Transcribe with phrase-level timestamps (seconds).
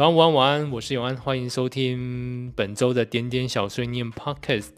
[0.00, 4.76] 早安，午安，晚安，我是永安，欢迎收听本周的点点小碎念 Podcast。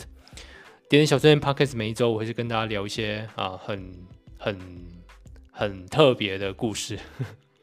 [0.88, 4.04] 点点小碎念 Podcast 每一周我会是跟大家聊一些啊很
[4.36, 4.58] 很
[5.52, 6.98] 很特别的故事。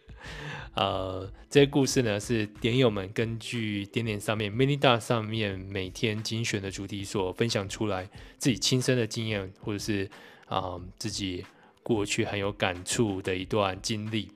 [0.73, 10.09] 呃，这些故事呢是点友们根据点点上面 Minida 上面每天精选的主题所分享出来自己亲身的经验，或者是
[10.45, 11.45] 啊、自己
[11.83, 14.31] 过去很有感触的一段经历。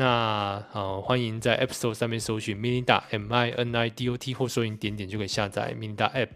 [0.00, 6.30] 那呃，欢迎在 App Store 上面搜寻 Minida M I N I D O T 或搜寻点点就可以下载 Minida App。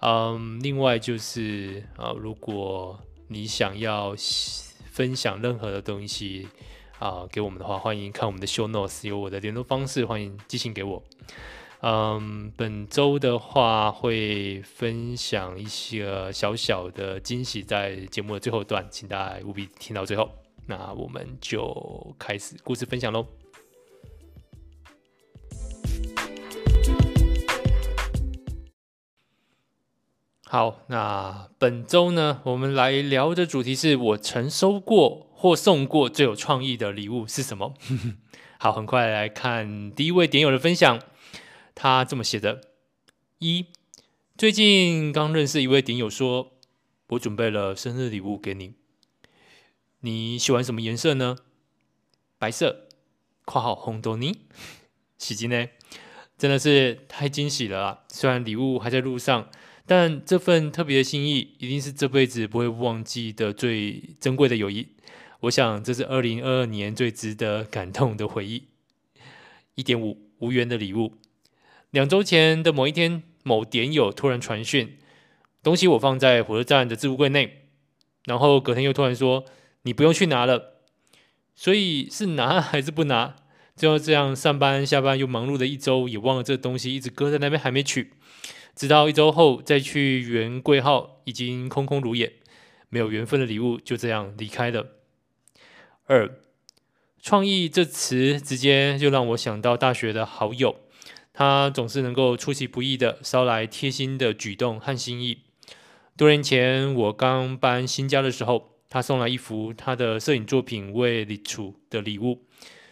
[0.00, 4.12] 嗯，另外就是呃，如果你想要
[4.90, 6.48] 分享任何的东西
[6.98, 11.00] 啊、给我们的话，欢迎看我们的 Show Notes，有我的联络方式，欢迎寄信给我。
[11.82, 20.28] 嗯，本周的话会分享一些小小的惊喜，在节目的最后段，请大家务必听到最后。
[20.70, 23.26] 那我们就开始故事分享喽。
[30.44, 37.74] 好，那本周呢，我们来聊的主题是我曾收过或送过最有创意的礼物是什么？
[38.60, 41.00] 好，很快来看第一位点友的分享，
[41.74, 42.60] 他这么写的：
[43.40, 43.66] 一，
[44.38, 46.52] 最近刚认识一位点友说，
[47.08, 48.79] 我准备了生日礼物给你。
[50.02, 51.36] 你喜欢什么颜色呢？
[52.38, 52.88] 白色
[53.44, 54.34] （括号红豆泥）。
[55.18, 55.68] 喜金呢？
[56.38, 57.98] 真的是太惊喜了啊！
[58.08, 59.50] 虽然礼物还在路上，
[59.84, 64.88] 但这份特别的心意一定是这辈子不会忘记的最珍贵的友谊。
[65.40, 68.68] 我想这是二零二二年最值得感动的回忆。
[69.74, 71.12] 一点五无缘的礼物。
[71.90, 74.96] 两周前的某一天，某点友突然传讯，
[75.62, 77.66] 东西我放在火车站的置物柜内，
[78.24, 79.44] 然后隔天又突然说。
[79.82, 80.82] 你不用去拿了，
[81.54, 83.36] 所以是拿还是不拿？
[83.76, 88.12] 就这样上班下班又忙碌的一周，也忘了这东西一直搁在那边还没取，
[88.76, 92.34] 直到一周后再去原柜号，已经空空如也，
[92.90, 94.88] 没有缘分的礼物就这样离开了。
[96.04, 96.38] 二，
[97.22, 100.76] 创意这词直接就让我想到大学的好友，
[101.32, 105.38] 他总是能够出其不意的捎来贴心的举动和心意。
[106.18, 108.79] 多年前我刚搬新家的时候。
[108.90, 112.42] 他送来一幅他的摄影作品为李楚的礼物。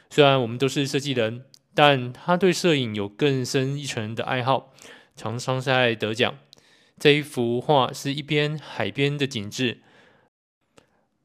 [0.09, 1.45] 虽然我们都是设计人，
[1.75, 4.73] 但他对摄影有更深一层的爱好，
[5.17, 6.39] 常常在得奖。
[6.99, 9.83] 这一幅画是一边海边的景致，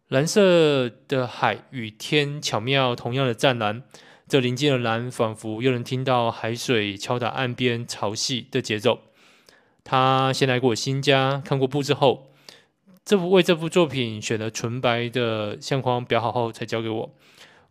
[0.07, 3.83] 蓝色的海与天巧妙同样的湛蓝，
[4.27, 8.99] 这临近的蓝仿佛又能听到海水敲打岸边潮汐的节奏。
[9.83, 12.32] 他先来过新家，看过布置后。
[13.05, 17.13] 这幅为这幅作品选了纯白的相框，裱好后才交给我，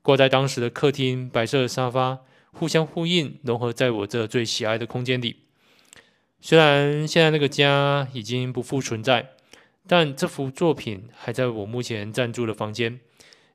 [0.03, 2.19] 挂在当时的客厅，白色的沙发
[2.53, 5.37] 互相呼应，融合在我这最喜爱的空间里。
[6.43, 9.31] 虽然现在那个家已经不复存在，
[9.87, 13.01] 但这幅作品还在我目前暂住的房间。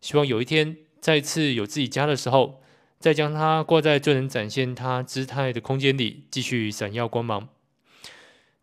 [0.01, 2.59] 希望有一天再次有自己家的时候，
[2.97, 7.47] 再将它挂在最能展现它姿态的空间里，继续闪耀光芒。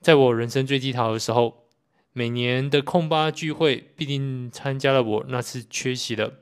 [0.00, 1.63] 在我人生最低潮的时候。
[2.16, 6.34] 每年的控巴聚会必定参加了，我那次缺席了。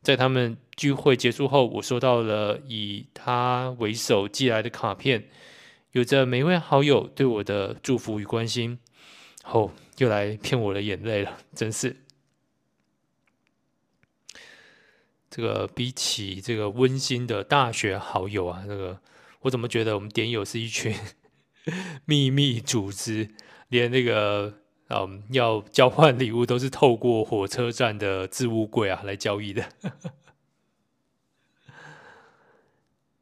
[0.00, 5.28] 在他们聚会结束后，我收到了以他为首寄来的卡片，
[5.90, 8.78] 有着每位好友对我的祝福与关心。
[9.42, 11.96] 哦，又来骗我的眼泪了，真是。
[15.28, 19.00] 这个比起这个温馨的大学好友啊，这个
[19.40, 20.94] 我怎么觉得我们点友是一群
[22.06, 23.30] 秘密组织，
[23.66, 24.60] 连那个。
[24.88, 29.68] 嗯，要交换礼物都是透过火车站的置物柜啊来交易的。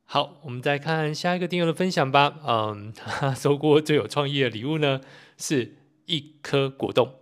[0.04, 2.38] 好，我们再看下一个点友的分享吧。
[2.46, 5.00] 嗯，他收过最有创意的礼物呢，
[5.36, 7.14] 是一颗果冻，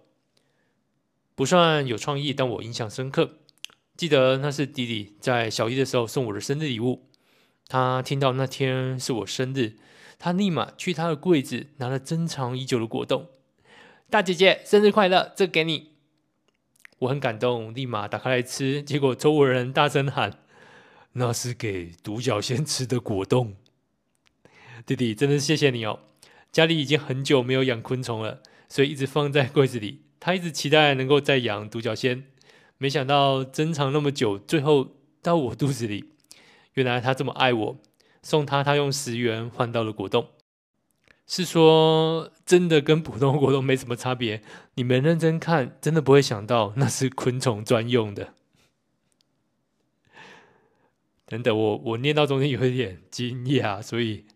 [1.35, 3.39] 不算有创意，但我印象深刻。
[3.97, 7.09] 记得那是弟弟在小一的时候送我的生日礼物。
[7.67, 9.77] 他听到那天是我生日，
[10.19, 13.29] 他立马去他的柜子拿了珍藏已久的果冻。
[14.15, 15.91] 大姐姐生日快乐，这给你。
[17.01, 18.81] 我很感动，立马打开来吃。
[18.81, 20.39] 结果周围人大声喊
[21.15, 23.57] ：“那是给独角仙吃的果冻。”
[24.87, 25.99] 弟弟，真的谢谢你哦。
[26.53, 30.03] 家里已经很久没有养昆虫了，所以一直放在柜子里。
[30.21, 32.27] 他一直期待能够再养独角仙，
[32.79, 36.13] 没想到珍藏那么久，最后到我肚子里。
[36.75, 37.79] 原来他这么爱我，
[38.23, 40.29] 送他，他用十元换到了果冻。
[41.27, 44.43] 是说真的跟普通果冻没什么差别，
[44.75, 48.35] 你们认真看，真的不会想到那是昆虫专用的。
[51.27, 54.27] 等等，我我念到中间有一点惊讶，所以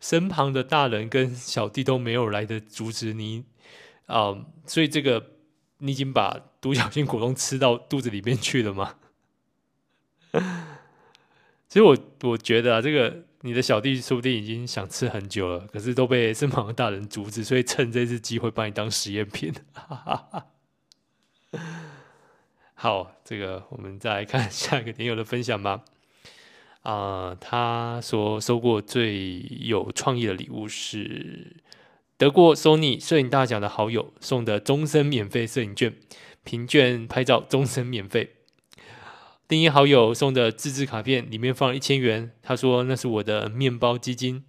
[0.00, 3.44] 身旁的大人跟小弟都没有来得阻止你
[4.06, 5.36] 啊、所以这个
[5.78, 8.96] 你已经把独角仙果冻吃到肚子里面去了吗？
[11.68, 19.52] 其实我我觉得啊，这个你的小弟说不定已经想吃很久了，可是都被身旁的大人阻止，所以趁这次机会把你当实验品。
[22.74, 25.84] 好，这个我们再来看 下一个点友的分享吧。
[26.82, 31.62] 啊、他说收过最有创意的礼物是
[32.16, 35.94] 得过 Sony 摄影大奖的好友送的终身免费摄影券，
[36.42, 38.34] 凭券拍照终身免费。
[39.48, 44.44] 另一好友送的自制卡片里面放了一千元，他说那是我的面包基金。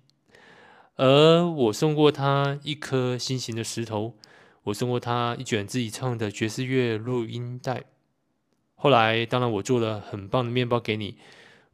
[0.95, 4.15] 而我送过他一颗心形的石头，
[4.65, 7.83] 我送过他一卷自己唱的爵士乐录音带。
[8.75, 11.17] 后来，当然我做了很棒的面包给你。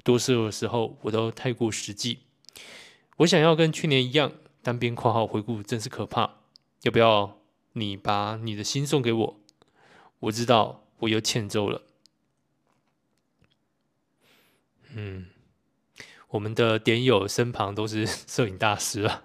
[0.03, 2.19] 多数的时候，我都太过实际。
[3.17, 4.31] 我想要跟去年一样，
[4.63, 6.35] 单边括号回顾真是可怕。
[6.83, 7.37] 要不要
[7.73, 9.39] 你把你的心送给我？
[10.21, 11.81] 我知道我又欠揍了。
[14.95, 15.25] 嗯，
[16.29, 19.23] 我们的点友身旁都是 摄影大师啊。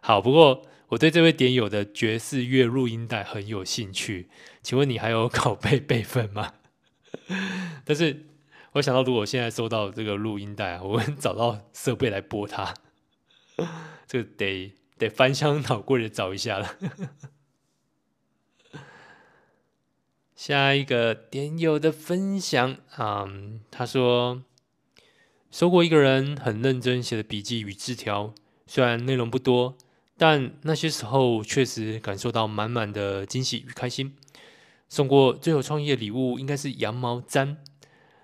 [0.00, 4.28] 好，不过我对这位点友的爵士乐录音带很有兴趣。
[4.62, 6.54] 请问你还有 拷贝备份吗？
[7.84, 8.26] 但是。
[8.74, 12.74] 我想到，如果现在收到这个录音带，我会找到设备来播它，
[14.04, 16.76] 这个得得翻箱倒柜的找一下了。
[20.34, 24.42] 下一个点友的分享，嗯，他说
[25.50, 28.34] 收过一个人很认真写的笔记与字条，
[28.66, 29.76] 虽然内容不多，
[30.18, 34.16] 但那些时候确实感受到满满的惊喜与开心。
[34.88, 37.56] 送过最有创意的礼物，应该是羊毛毡。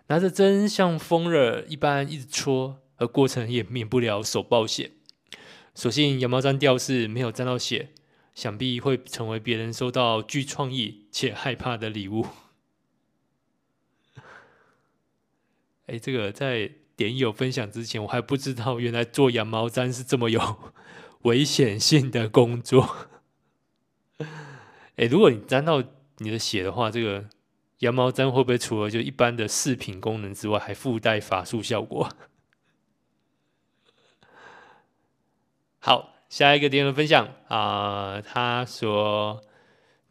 [0.09, 4.91] 拿着针像疯了一般一直戳，而过程也免不了手爆血。
[5.73, 7.91] 所幸羊毛毡掉是没有沾到血，
[8.35, 12.27] 想必会成为别人收到具创意且害怕的礼物。
[15.87, 20.59] 哎，这个在点友分享之前，我还不知道原来做羊毛毡是这么有
[21.23, 23.09] 危险性的工作。
[24.97, 25.83] 哎，如果你沾到
[26.19, 27.29] 你的血的话，这个。
[27.81, 32.11] 羊毛毡会不会除了就一般的饰品功能之外，还附带法术效果？
[35.79, 39.43] 好，下一个点友分享啊、他说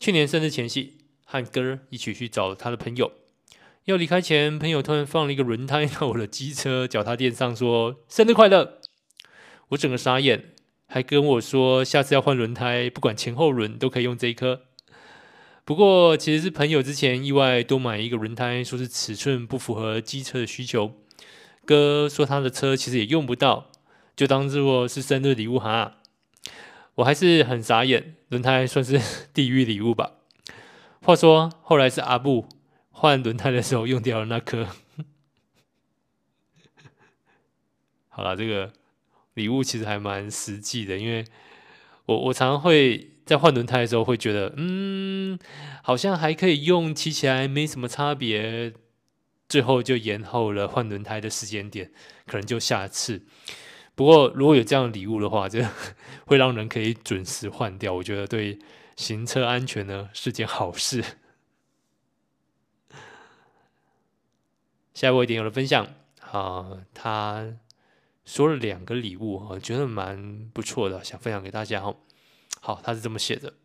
[0.02, 3.14] 去年生日前夕，和哥一起去找他的朋友，
[3.86, 8.80] 要离开前，朋友突然放了一个轮胎到我的机车脚踏垫上，说生日快乐。
[9.70, 10.52] 我整个傻眼，
[10.88, 14.64] 还跟我说下次要换轮胎，不管前后轮都可以用这一颗。
[15.64, 20.92] 不过，其实是朋友之前意外多买一个轮胎，说是尺寸不符合机车的需求。
[21.64, 23.72] 哥说他的车其实也用不到，
[24.18, 25.96] 就当做是生日礼物哈。
[27.00, 29.00] 我还是很傻眼，轮胎算是
[29.34, 30.16] 地狱礼物吧。
[31.02, 32.50] 话说后来是阿布
[32.92, 34.68] 换轮胎的时候用掉了那颗。
[38.10, 38.74] 好了，这个
[39.36, 41.24] 礼物其实还蛮实际的，因为
[42.06, 43.12] 我我常常会。
[43.30, 45.38] 在换轮胎的时候，会觉得嗯，
[45.84, 48.74] 好像还可以用，骑起来没什么差别。
[49.48, 51.92] 最后就延后了换轮胎的时间点，
[52.26, 53.28] 可能就下次。
[54.00, 55.62] 不过如果有这样的礼物的话， 这
[56.26, 57.94] 会让人可以准时换掉。
[57.94, 58.58] 我觉得对
[58.96, 61.04] 行车安全呢是件好事。
[64.94, 65.86] 下一位点友的分享
[66.22, 67.58] 啊，他
[68.24, 71.94] 说了两个礼物，我觉得蛮不错的，想分享给大家哈。
[72.62, 73.56] 好，他是这么写的。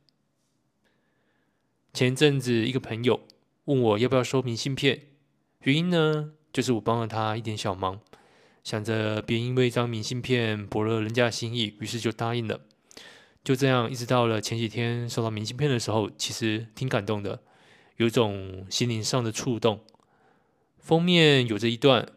[1.93, 3.21] 前阵子，一个朋友
[3.67, 5.11] 问我要不要收明信片，
[5.61, 8.01] 原因呢，就是我帮了他一点小忙，
[8.65, 12.61] 想着别因为一张明信片博了人家心意，于是就答应了。
[13.45, 17.43] 就这样，一直到了前几天收到明信片的时候，其实挺感动的，
[17.99, 19.85] 有种心灵上的触动。
[20.79, 22.09] 封面有着一段：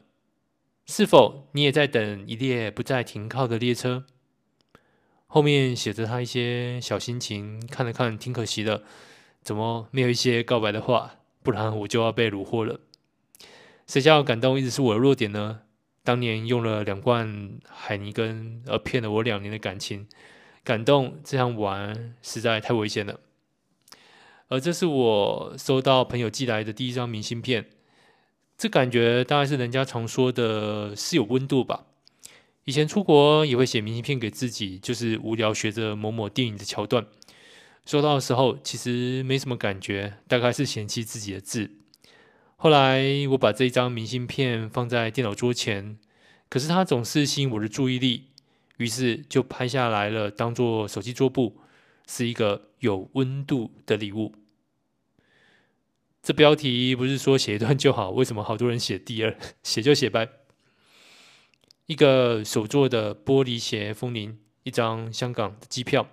[0.85, 4.05] 是否你也在等一列不再停靠的列车？
[5.27, 8.83] 后面写着他一些小心情，看了看，挺可惜的。
[9.43, 11.15] 怎么没有一些告白的话？
[11.43, 12.79] 不然我就要被虏获了。
[13.85, 15.61] 谁叫感动一直是我的弱点呢？
[16.07, 20.07] 当年用了两罐海尼根，而骗了我两年的感情。
[20.63, 23.19] 感动这样玩实在太危险了。
[24.47, 27.65] 而这是我收到朋友寄来的第一张明信片，
[28.57, 31.87] 这感觉大概是人家常说的是有温度吧。
[32.63, 37.05] 以前出国也会写明信片给自己，就是无聊学着某某电影的桥段。
[37.85, 41.69] 收到的时候其实没什么感觉，大概是嫌弃自己的字。
[42.59, 45.99] 后来我把这张明信片放在电脑桌前，
[46.49, 48.29] 可是它总是吸引我的注意力，
[48.77, 51.59] 于是就拍下来了，当做手机桌布，
[52.07, 54.33] 是一个有温度的礼物。
[56.23, 60.25] 这标题不是说写一段就好， 为什么好多人写第二， 写就写吧？
[61.85, 66.07] 一个手做的玻璃鞋风铃，一张香港的机票。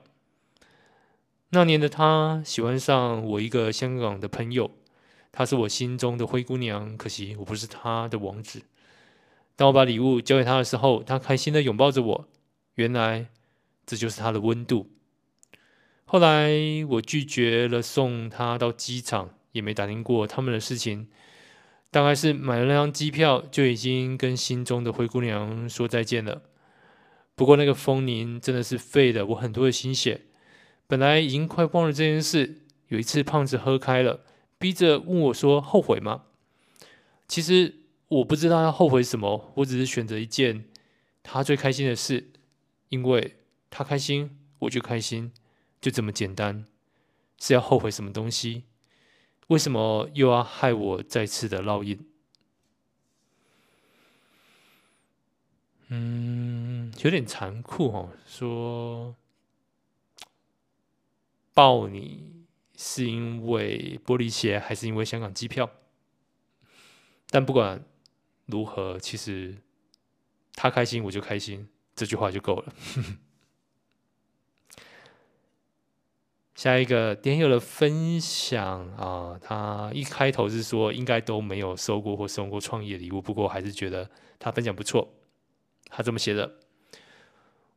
[1.48, 4.70] 那年的他喜欢上我一个香港的朋友。
[5.36, 8.62] 她是我心中的灰姑娘，可惜我不是她的王子。
[9.56, 12.28] 当我把礼物交给她的时候，她开心地拥抱着我。
[12.76, 13.26] 原来
[13.84, 14.92] 这就是她的温度。
[16.04, 16.52] 后来
[16.88, 21.08] 我拒绝了送她到机场，也没打听过他们的事情。
[21.90, 26.42] 大概是买了那张机票，就已经跟心中的灰姑娘说再见了。
[27.34, 30.22] 不过那个风铃真的是费了我很多的心血。
[30.86, 34.20] 本来已经快忘了这件事，有一次胖子喝开了。
[34.64, 36.25] 逼着问我说：“后悔吗？”
[37.28, 40.64] 其实我不知道要后悔什么，我只是选择一件
[41.23, 42.33] 他最开心的事，
[42.88, 43.37] 因为
[43.68, 45.35] 他开心，我就开心，
[45.83, 46.64] 就这么简单。
[47.38, 48.64] 是要后悔什么东西？
[49.49, 52.02] 为什么又要害我再次的烙印？
[55.88, 59.14] 嗯，有点残酷哦，说
[61.52, 62.33] 抱你。
[62.86, 65.70] 是因为玻璃鞋，还是因为香港机票？
[67.30, 67.82] 但不管
[68.44, 69.56] 如何，其实
[70.52, 72.74] 他开心，我就开心，这句话就够了。
[76.54, 85.14] 下一个点友的分享啊，他一开头是说应该都没有收过或送过创业礼物，不过还是觉得他分享不错。
[85.88, 86.58] 他这么写的，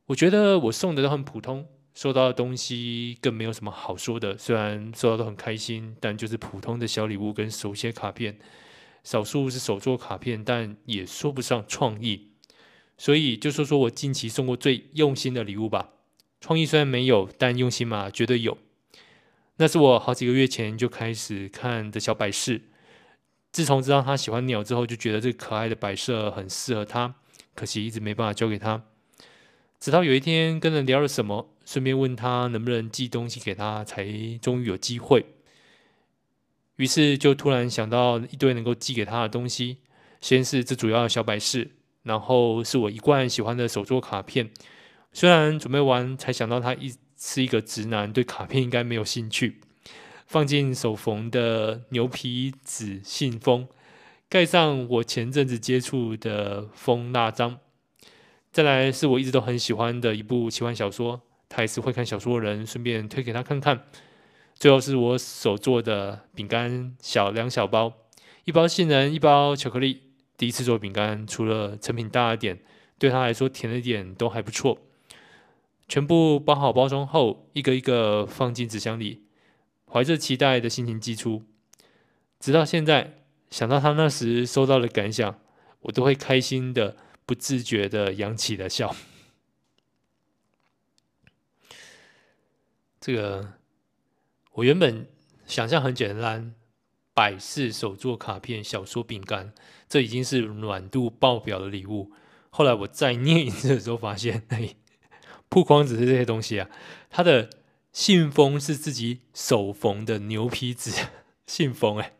[0.04, 1.66] 我觉得我送的都很普通。
[1.98, 8.38] 收到的东西更没有什么好说的，虽然收到都很开心，但就是普通的小礼物跟手写卡片，
[9.02, 12.28] 少数是手作卡片，但也说不上创意。
[12.96, 15.88] 所以就说说我近期送过最用心的礼物吧。
[16.40, 18.56] 创意虽然没有，但用心嘛，绝对有。
[19.56, 22.62] 那是我好几个月前就开始看的小摆饰，
[23.50, 27.16] 自从知道他喜欢鸟之后，就觉得这个可爱的摆设很适合他，
[27.56, 28.84] 可惜一直没办法交给他。
[29.80, 34.06] 直到有一天跟人聊了什么，顺便问他能不能寄东西给他，才
[34.40, 35.26] 终于有机会。
[36.76, 39.76] 于是就突然想到一堆能够寄给他的东西，
[40.22, 41.72] 先是这主要的小摆饰，
[42.04, 44.48] 然后是我一贯喜欢的手作卡片。
[45.12, 49.60] 虽然准备完才想到他一是一个直男，对卡片应该没有兴趣。
[50.26, 53.68] 放进手缝的牛皮纸信封，
[54.30, 57.58] 盖上我前阵子接触的封蜡章。
[58.50, 63.84] 再来是我一直都很喜欢的一部奇幻小说，他也是会看小说的人，顺便推给他看看。
[64.54, 67.92] 最后是我手做的饼干小两小包，
[68.44, 70.02] 一包杏仁，一包巧克力。
[70.36, 72.60] 第一次做饼干，除了成品大一点，
[72.98, 74.78] 对他来说甜了一点都还不错。
[75.88, 79.22] 全部包好包装后，一个一个放进纸箱里，
[79.90, 81.42] 怀着期待的心情寄出。
[82.38, 85.38] 直到现在，想到他那时收到的感想，
[85.80, 86.96] 我都会开心的。
[87.28, 88.96] 不自觉的扬起了笑。
[93.08, 93.54] 这个
[94.52, 95.08] 我原本
[95.46, 96.54] 想象很简单，
[97.14, 99.54] 百事、手作卡片、小说、饼干，
[99.88, 102.12] 这已经是暖度爆表的礼物。
[102.50, 104.76] 后来我再念一次的时候，发现， 哎，
[105.48, 106.68] 不光只是这些东西啊，
[107.08, 107.48] 他的
[107.92, 110.90] 信封是自己手缝的牛皮纸
[111.46, 112.12] 信封，哎，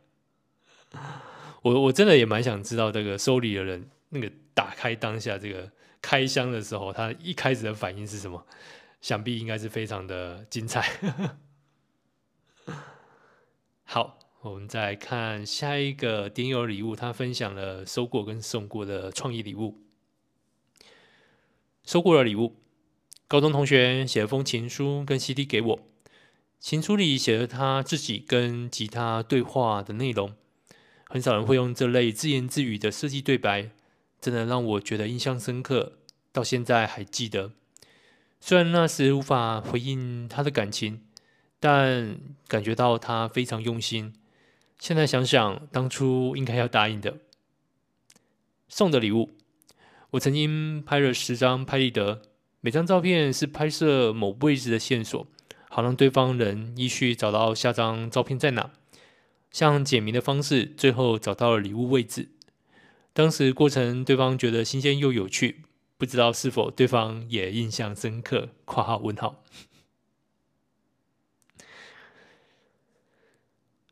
[1.61, 4.33] 我我真的也蛮想知道这个收礼的人那个。
[4.55, 5.71] 打开当下这个
[6.03, 8.45] 开箱的时候，他一开始的反应是什么？
[9.01, 10.85] 想必应该是非常的精彩。
[13.85, 19.81] 好，我们再看下一个点友礼物，他分享了收过跟送过的创意礼物。
[21.85, 22.57] 收过的礼物，
[23.27, 25.81] 高中同学写了封情书跟 CD 给我，
[26.61, 30.35] 情书里写了他自己跟吉他对话的内容。
[31.07, 33.71] 很少人会用这类自言自语的设计对白。
[34.21, 36.01] 真的让我觉得印象深刻，
[36.33, 37.53] 到现在还记得。
[38.41, 41.03] 虽然那时无法回应他的感情，
[41.61, 44.15] 但感觉到他非常用心。
[44.79, 47.19] 现在想想，当初应该要答应的。
[48.69, 49.31] 送的礼物，
[50.11, 52.23] 我曾经拍了十张拍立得，
[52.61, 55.27] 每张照片是拍摄某位置的线索，
[55.69, 58.71] 好让对方能依序找到下张照片在哪。
[59.51, 62.29] 像解谜的方式，最后找到了礼物位置。
[63.13, 65.63] 当时过程，对方觉得新鲜又有趣，
[65.99, 68.51] 不知道是否对方也印象深刻。
[68.65, 69.43] （括号问号）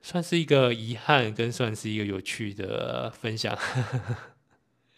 [0.01, 3.59] 算是一个遗憾，跟算是一个有趣的分享。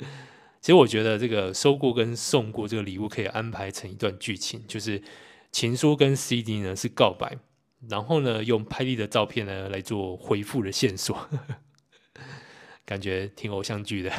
[0.61, 5.03] 其实我觉得这个收过跟送过这个礼物可以安排成一段剧情，就是
[5.50, 7.38] 情书跟 CD 呢是告白，
[7.88, 11.27] 然后呢用拍立的照片呢来做回复的线索，
[12.85, 14.12] 感觉挺偶像剧的。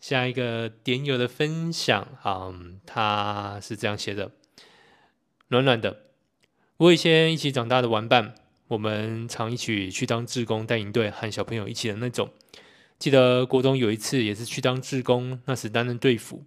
[0.00, 4.32] 下一个点友的分享，嗯，他是这样写的：
[5.48, 6.04] 暖暖的。
[6.78, 8.34] 我以前一起长大的玩伴，
[8.68, 12.30] 我们常一起去当志工带营队，和小朋友一起的那种。
[12.98, 16.44] 记得国中有一次也是去当志工，那时担任队辅。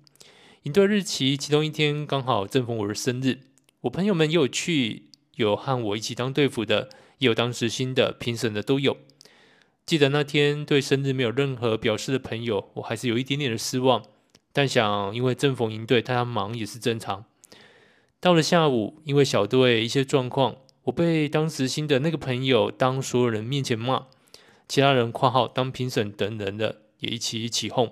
[0.64, 3.40] 营队日期其中一天刚好正逢我的生日，
[3.82, 8.98] 我朋友们也有去，有和我一起当队辅的，也有当时新的评审的都有。
[9.86, 14.02] 记得那天对生日没有任何表示的朋友，我还是有一点点的失望，
[14.54, 17.26] 但想因为正逢营队，大家忙也是正常。
[18.22, 24.08] 到了下午，因为小队一些状况，我被当时新的那个朋友当所有人面前骂，
[24.70, 27.92] 其他人括号当评审等人的也一起起哄。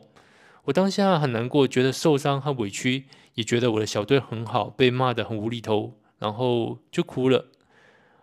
[0.66, 7.48] 我当下很难过，觉得受伤和委屈，也觉得我的小队很好，被骂得很无厘头，然后就哭了。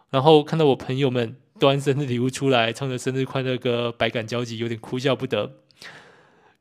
[0.08, 5.56] 然后看到我朋友们端生日礼物出来，唱着生日快乐歌，百感交集，有点哭笑不得。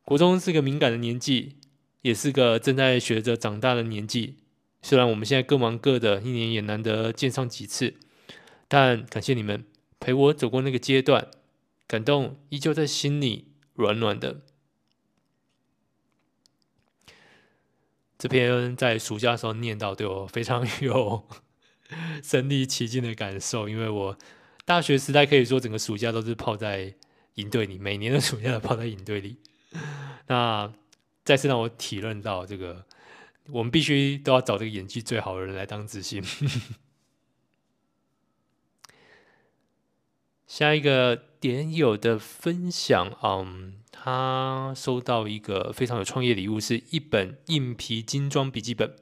[0.04, 1.58] 国中是个敏感的年纪，
[2.02, 4.38] 也是个正在学着长大的年纪。
[4.82, 7.96] 虽然我们现在各忙各的，一年也难得见上几次，
[8.68, 9.66] 但感谢你们
[10.00, 11.28] 陪我走过那个阶段，
[11.86, 14.42] 感动依旧在心里软软的。
[18.18, 21.28] 这篇在暑假的时候念到，对我非常有
[22.24, 24.18] 身临其境的感受，因为我
[24.68, 26.94] 大学时代可以说整个暑假都是泡在
[27.36, 29.38] 营队里，每年的暑假都泡在营队里。
[30.28, 30.74] 那
[31.24, 32.86] 再次让我体认到这个。
[33.50, 36.22] 我们必须都要找这个演技最好的人来当知心。
[40.46, 48.94] 下一个点友的分享，嗯，他收到一个非常有创意的礼物，是一本硬皮精装笔记本。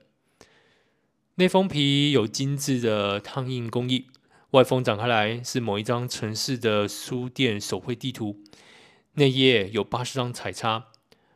[1.38, 4.12] 内封皮有精致的烫印工艺，
[4.56, 8.42] 外封展开来是某一张城市的书店手绘地图，
[9.16, 10.88] 内页有八十张彩插。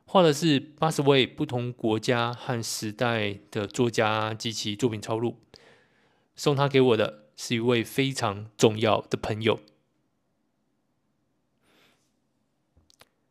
[0.06, 5.36] 画的是八十位不同国家和时代的作家及其作品抄录。
[6.38, 9.60] 送他给我的是一位非常重要的朋友。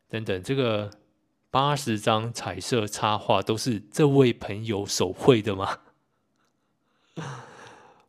[0.07, 0.91] 等等，这个
[1.49, 5.79] 八十张彩色插画都是这位朋友手绘的吗？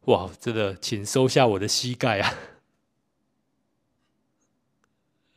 [0.07, 2.35] 哇，真的，请收下我的膝盖啊！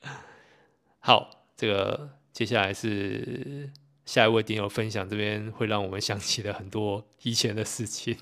[0.99, 2.17] 好，这个。
[2.33, 3.69] 接下来是
[4.05, 8.17] 下一位点友分享，这边会让我们想起了很多以前的事情。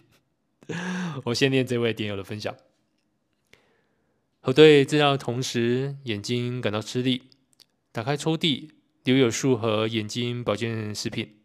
[1.23, 2.54] 我先念这位点友的分享。
[4.41, 7.30] 核对资料的同时，眼睛感到吃力，
[7.93, 8.71] 打开抽屉，
[9.06, 11.38] 留有数盒眼睛保健食品。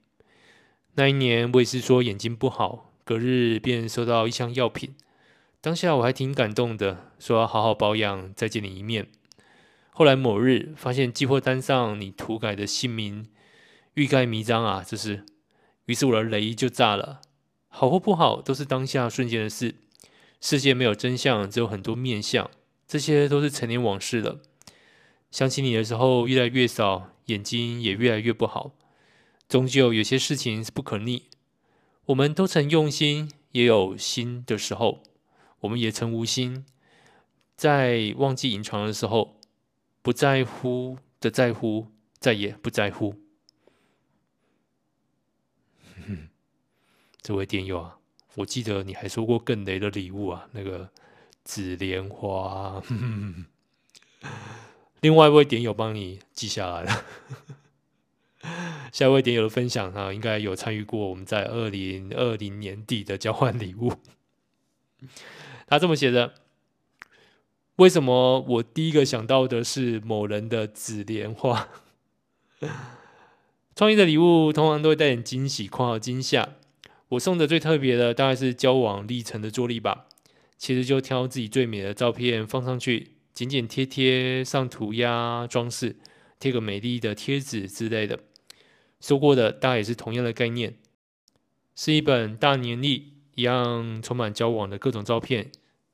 [0.94, 4.96] 那一年我也是说眼睛不好，隔日便收到一箱药品。
[5.60, 9.06] 当下我还挺感动的，说要好好保养，再见你一面。
[9.90, 13.28] 后来某日发现寄货单上你涂改的姓名
[13.94, 15.24] 欲盖弥彰啊，这是，
[15.84, 17.20] 于是我的雷就炸了。
[17.68, 19.76] 好或不好都是当下瞬间的事，
[20.40, 22.50] 世界没有真相，只有很多面相，
[22.88, 24.40] 这些都是陈年往事了。
[25.30, 28.72] 想起你的时候越来越少，眼睛也越来越不好。
[29.48, 31.28] 终究有些事情是不可逆，
[32.06, 35.02] 我们都曾用心，也有心的时候，
[35.60, 36.64] 我们也曾无心，
[37.56, 39.36] 在忘记隐藏的时候。
[40.02, 41.88] 不在乎的在乎，
[42.20, 43.16] 再也不在乎。
[47.20, 47.98] 这位点友啊，
[48.36, 50.92] 我记得你还说过更雷的礼物啊，那个
[51.42, 52.80] 紫莲花。
[55.02, 57.04] 另外一位点友帮你记下来了。
[58.92, 63.92] 下一位点友的分享啊，应该有参与过我们在二零二零年底的交换礼物。
[65.66, 66.34] 他这么写的。
[67.76, 71.68] 为什么我第一个想到的是某人的紫莲花？
[73.76, 76.54] 创意的礼物通常都会带点惊喜，括号惊吓。
[77.10, 80.06] 我送的最特别的大概是交往历程的桌历吧。
[80.56, 85.96] 其实就挑自己最美的照片放上去，剪剪贴贴上涂鸦装饰，
[86.38, 88.20] 贴个美丽的贴纸之类的。
[89.00, 90.76] 说过的大概也是同样的概念，
[91.74, 95.50] 是一本大年历，一样充满交往的各种照片，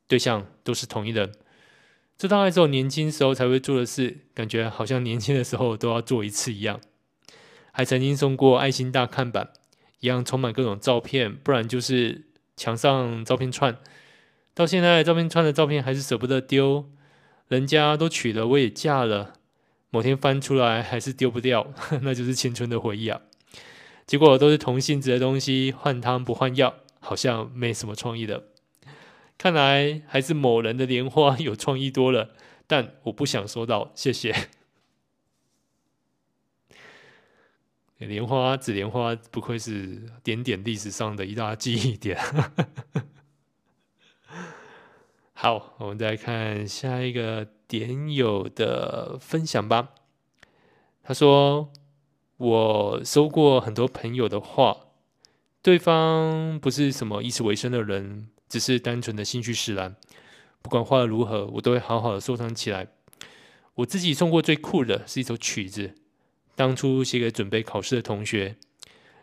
[0.06, 1.32] 对象都是同一人。
[2.16, 6.80] 这大概只有年轻时候才会做的事，感觉好像年轻的时候都要做一次一样。
[7.72, 9.50] 还曾经送过爱心大看板，
[9.98, 12.26] 一样充满各种照片，不然就是
[12.56, 13.76] 墙上照片串。
[14.54, 16.88] 到现在照片串的照片还是舍不得丢，
[17.48, 19.32] 人家都娶了，我也嫁了，
[19.92, 23.20] 某天翻出来还是丢不掉， 那就是青春的回忆啊。
[24.06, 28.44] 结果都是同性质的东西，换汤不换药，好像没什么创意的。
[29.36, 32.30] 看来还是某人的莲花有创意多了，
[32.66, 34.34] 但我不想收到，谢谢。
[37.98, 42.18] 莲花，紫莲花，不愧是点点历史上的一大记忆点。
[45.42, 49.88] 好，我们再看下一个点友的分享吧。
[51.02, 51.72] 他说
[52.38, 54.76] ：“我收过很多朋友的话，
[55.60, 59.96] 对方不是什么以此为生的人，只是单纯的兴趣使然。
[60.62, 62.86] 不管画的如何，我都会好好的收藏起来。
[63.74, 65.96] 我自己送过最酷的是一首曲子。”
[66.54, 68.54] 当初写给准备考试的同学，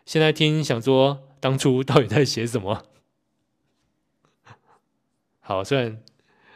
[0.04, 2.84] 现在听想说，当初到底在写什么？
[5.40, 6.02] 好，虽然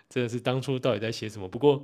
[0.08, 1.82] 真的是当初到底在写什么，不过，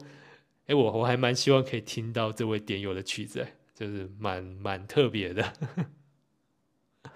[0.67, 5.53] 哎，我我还蛮希望可以听到这位点友的曲子，就是蛮蛮特别的。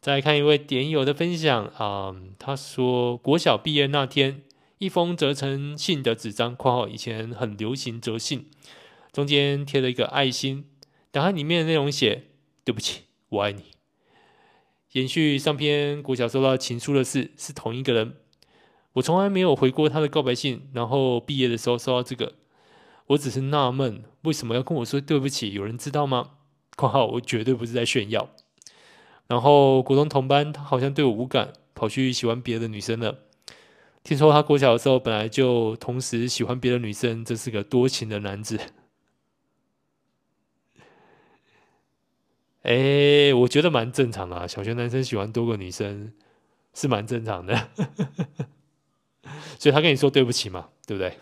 [0.00, 4.42] 再来看一位点友的分享啊、嗯，他说国小毕业那天，
[4.78, 8.50] 一封折成信的纸张（括号以前很流行折信）。
[9.12, 10.64] 中间贴了一个爱心，
[11.10, 12.28] 打开里面的内容写
[12.64, 13.72] ：“对不起，我爱你。”
[14.92, 18.16] 延续上篇国小收到情书的事，是同一个人。
[18.94, 22.34] 我从来没有回过他的告白信，然后毕业的时候收到这个，
[23.06, 25.52] 我只是纳闷，为什么要跟我说对不起？
[25.52, 26.30] 有人知道吗
[26.76, 28.30] ？（括号我绝对不是在炫耀。）
[29.28, 33.18] 然后国中同班，他好像对我无感，跑去喜欢别的女生了。
[34.02, 38.58] 听说他国小的时候本来就同时喜欢别的女生，这是个多情的男子。
[42.62, 44.46] 哎，我觉得蛮正常啊。
[44.46, 46.12] 小学男生喜欢多个女生
[46.74, 47.68] 是蛮正常的，
[49.58, 51.18] 所以他跟你说对不起嘛，对不对？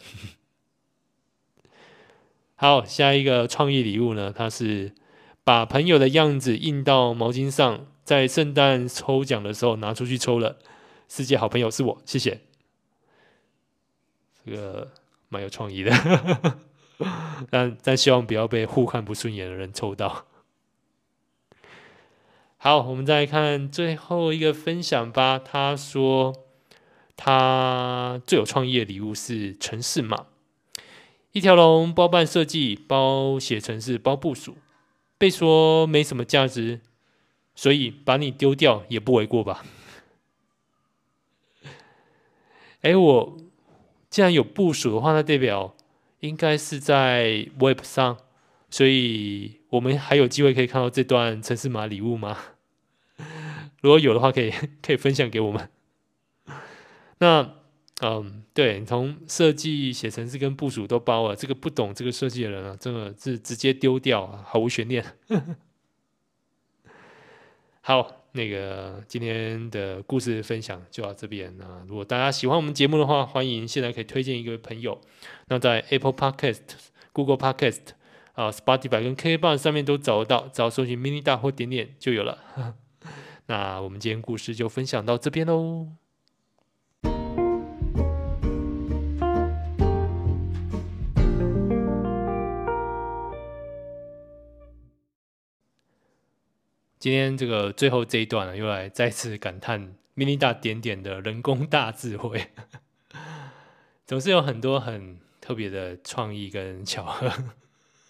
[2.56, 4.32] 好，下一个创意礼物呢？
[4.37, 4.92] 他是
[5.44, 10.58] 把朋友的样子印到毛巾上，在圣诞抽奖的时候拿出去抽了。
[11.08, 12.40] 世界好朋友是我，谢谢。
[14.44, 14.92] 这个
[15.28, 15.92] 蛮有创意的，
[17.48, 20.26] 但但希望不要被互看不顺眼的人抽到。
[22.56, 25.38] 好，我们再看最后一个分享吧。
[25.38, 26.34] 他说，
[27.20, 30.26] 他最有创意的礼物是城市码，
[31.33, 34.57] 一条龙包办设计、包写程式、包部署，
[35.18, 36.81] 被说没什么价值，
[37.57, 39.64] 所以把你丢掉也不为过吧？
[42.83, 43.37] 哎，我
[44.09, 45.74] 既然有部署的话，那代表
[46.20, 48.18] 应该是在 Web 上。
[48.70, 52.37] 所以我们还有机会可以看到这段城市码礼物吗？
[53.81, 54.52] 如果有的话，可以
[54.83, 55.70] 可以分享给我们。
[57.18, 57.54] 那
[58.00, 65.04] 嗯，对，从设计、写程式跟部署都包了，这个不懂这个设计的人啊，真的是直接丢掉啊，毫无悬念。
[67.81, 71.57] 好，那个今天的故事分享就到这边。
[71.59, 75.00] 那如果大家喜欢我们节目的话，欢迎现在可以推荐一个朋友。
[75.48, 76.62] 那在 Apple Podcast、
[77.12, 77.81] Google Podcast。
[78.35, 82.38] 啊，Spotify 跟 KKBOX 上面都找得到，只要搜寻 “mini 大”或点点就有了。
[83.46, 85.88] 那我们今天故事就分享到这边喽。
[96.98, 102.48] 今天这个最后这一段呢，又来再次感叹 “mini 大”点点的人工大智慧，
[104.04, 107.32] 总是有很多很特别的创意跟巧合。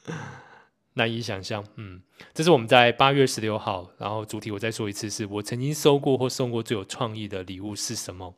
[0.94, 2.00] 难以想象，嗯，
[2.32, 8.34] 这是我们在八月十六号，然后主题我再说一次，是我曾经收过或送过最有创意的礼物是什么？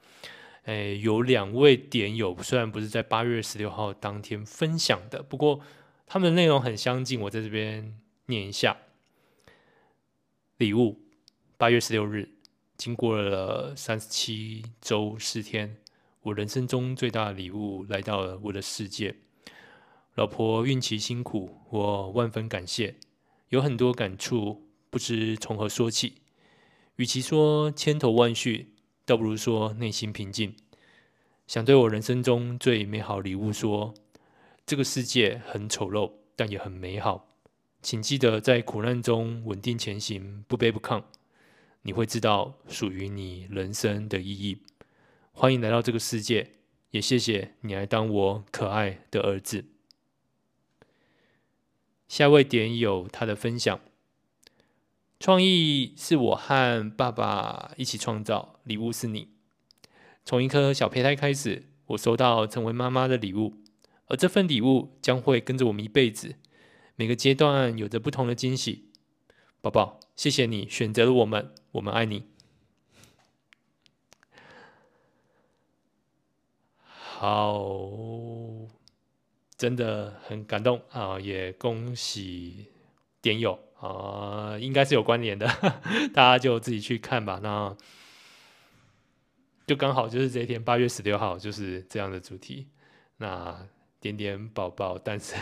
[0.65, 5.61] 诶，有两位点友，虽然不是在八月十六号当天分享的，不过
[6.07, 8.77] 他们的内容很相近，我在这边念一下。
[10.61, 11.01] 礼物，
[11.57, 12.29] 八月十六日，
[12.77, 15.79] 经过了三十七周四天，
[16.21, 19.17] 我人生中最大的礼物来到了我的世界。
[20.17, 22.97] 老婆孕期辛苦，我万分感谢，
[23.49, 26.17] 有很多感触，不知从何说起。
[26.97, 28.75] 与其说千头万绪，
[29.07, 30.55] 倒不如说内心平静。
[31.47, 33.95] 想对我人生中最美好礼物说：
[34.67, 37.30] 这个世界很丑陋，但也很美好。
[37.83, 41.03] 请记得在苦难中稳定前行，不卑不亢。
[41.83, 44.59] 你会知道属于你人生的意义。
[45.33, 46.53] 欢迎来到这个世界，
[46.91, 49.65] 也谢谢你来当我可爱的儿子。
[52.07, 53.81] 下位点有他的分享，
[55.19, 59.29] 创意是我和爸爸一起创造，礼物是你。
[60.27, 63.55] 从一颗小胚胎开始，我收到成为妈妈的礼物，
[64.09, 66.37] 而这份礼物将会跟着我们一辈子。
[67.01, 68.91] 每个阶段有着不同的惊喜。
[69.63, 72.27] 宝宝，谢谢你选择了我们，我们爱你。
[76.85, 77.89] 好，
[79.57, 81.19] 真的很感动啊！
[81.19, 82.67] 也恭喜
[83.23, 85.47] 点友啊，应该是有关联的，
[86.13, 87.41] 大家就自己去看吧。
[87.43, 87.75] 那。
[89.67, 92.69] 就刚好就是这一天，八月十六号就是这样的主题。
[93.17, 93.67] 那
[94.01, 95.39] 点点宝宝诞生，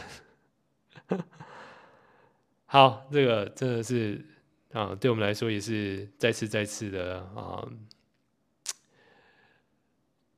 [2.67, 4.25] 好，这个真的是
[4.73, 7.67] 啊，对我们来说也是再次再次的啊，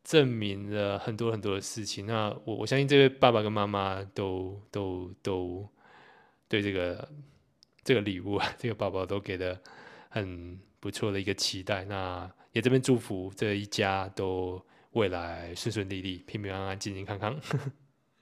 [0.05, 2.07] 证明了很多很多的事情。
[2.07, 5.69] 那我我相信这位爸爸跟妈妈都都都
[6.49, 7.09] 对这个
[7.83, 9.61] 这个礼物啊，这个宝宝都给的
[10.09, 11.85] 很不错的一个期待。
[11.85, 12.31] 那。
[12.53, 17.41] 也这边祝福这一家都未来顺顺利利、平平安安、健健康康。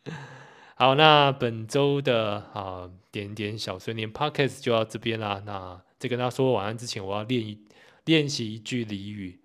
[0.80, 5.42] 好，那本周的啊点点小碎念 Podcast 就到这边啦。
[5.44, 7.58] 那在跟大家说晚安之前，我要练一
[8.04, 9.40] 练习一句俚语：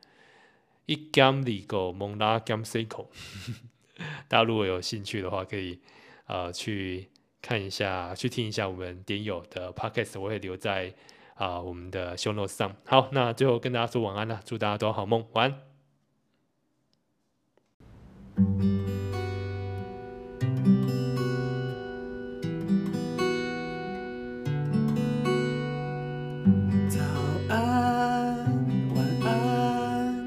[0.86, 3.10] 一 gam 里狗蒙拉 gam c 口。
[4.30, 5.80] 大家如果有兴趣的话，可以
[6.28, 7.10] 呃去
[7.42, 10.94] 看一下，去听一下我们点友的 Podcast，我会留在。
[11.34, 12.76] 啊，我们的 show notes 上。
[12.86, 15.50] 好，那最后跟大家说晚安了，祝大家都好梦，晚
[18.38, 18.83] 安。
[26.94, 27.00] 早
[27.50, 27.58] 安，
[28.94, 30.24] 晚安，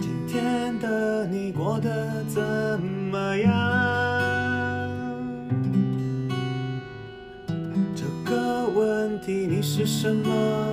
[0.00, 2.42] 今天的你过得怎
[2.82, 3.52] 么样？
[7.94, 10.69] 这个问题你是什么？